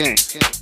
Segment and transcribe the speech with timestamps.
[0.00, 0.14] okay.
[0.16, 0.59] King.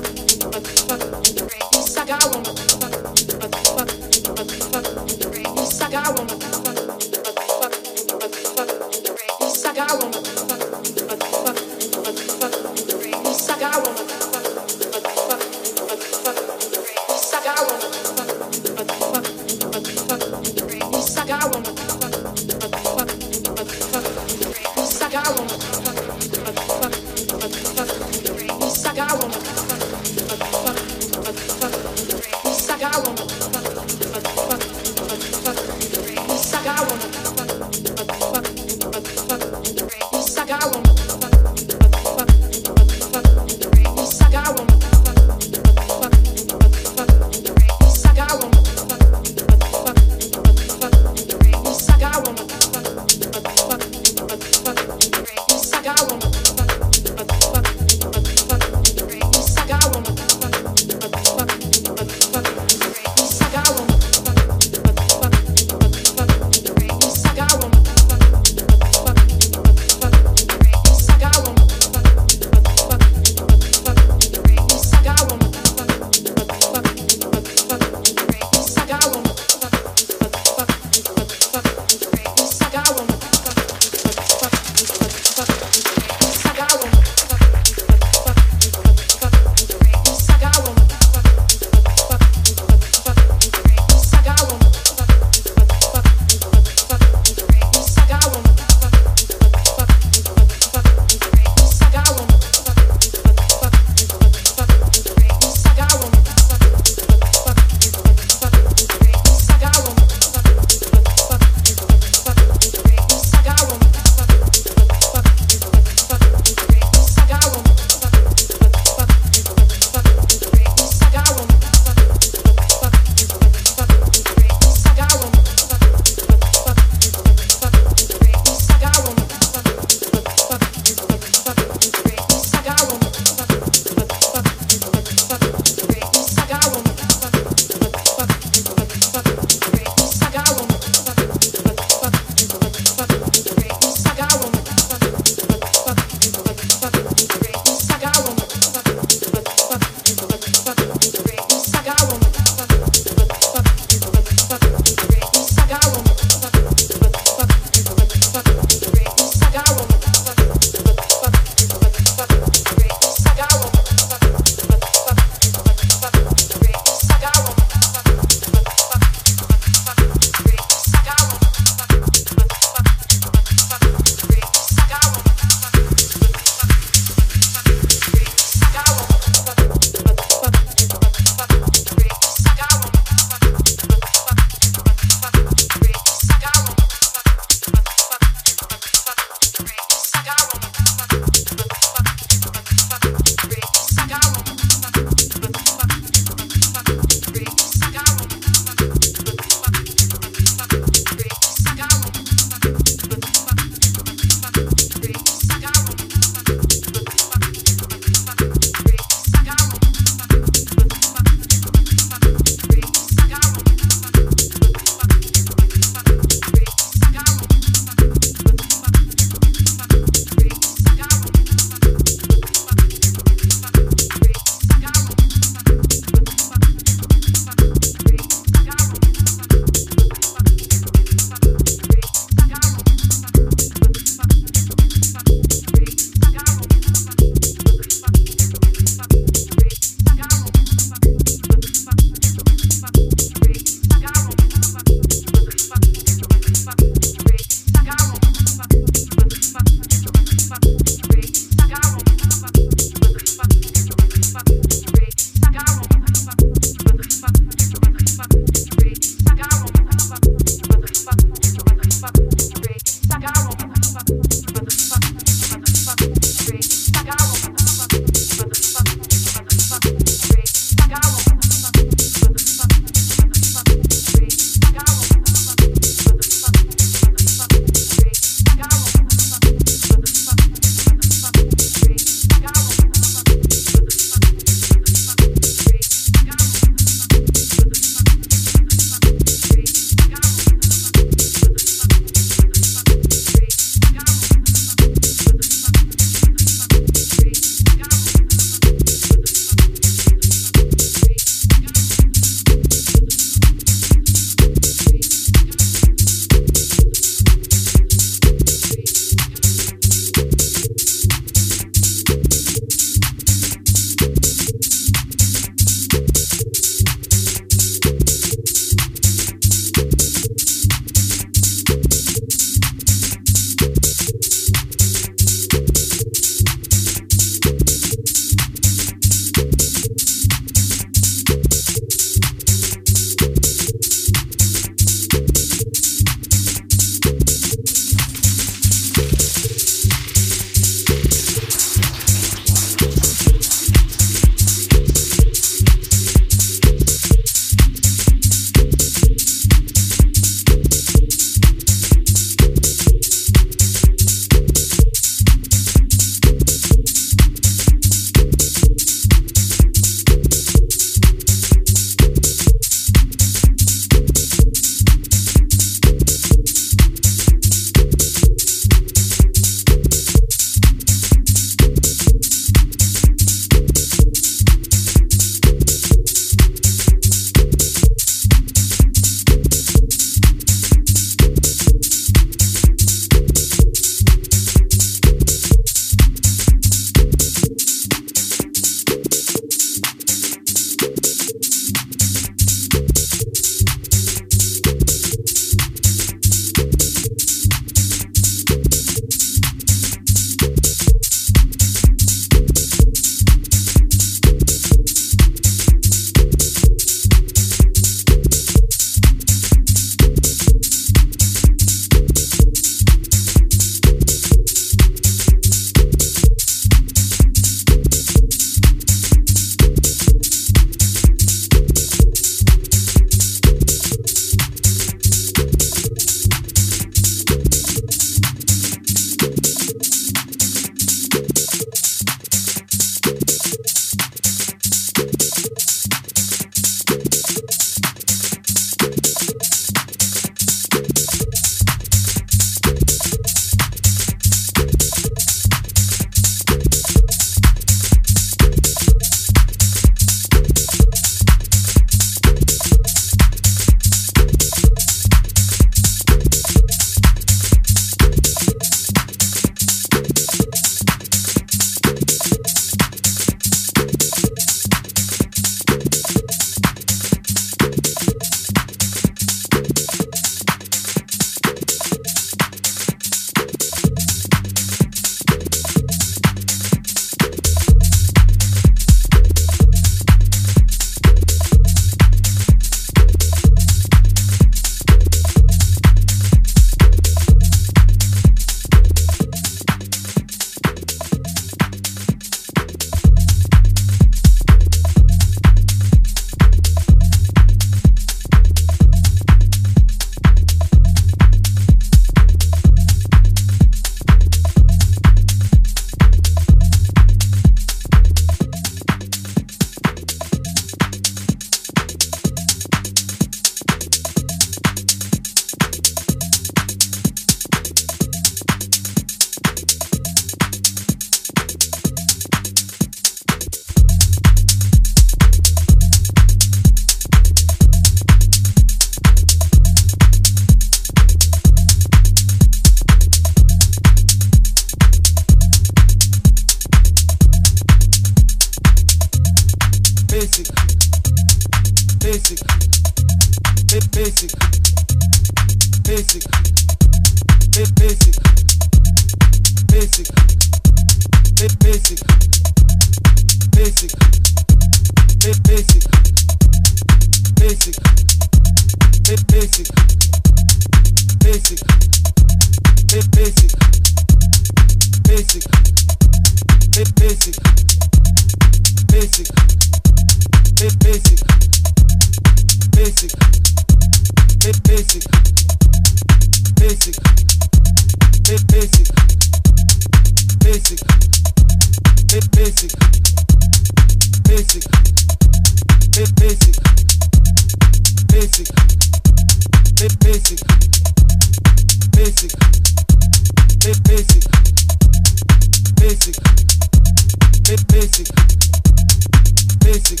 [599.78, 600.00] basic,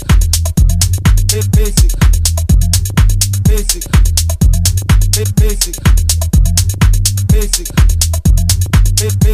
[1.28, 1.92] basic, basic,
[3.44, 3.84] basic,
[5.14, 5.76] basic,
[7.28, 7.68] basic,
[8.88, 9.28] basic,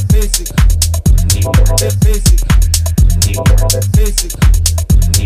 [0.00, 0.46] Basic.
[2.00, 2.40] Basic.
[3.92, 4.69] Basic